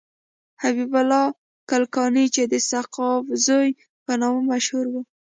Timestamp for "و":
4.89-4.93